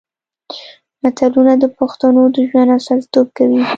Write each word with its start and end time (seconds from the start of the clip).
متلونه 1.01 1.53
د 1.59 1.65
پښتنو 1.77 2.21
د 2.35 2.35
ژوند 2.49 2.69
استازیتوب 2.77 3.27
کوي 3.37 3.61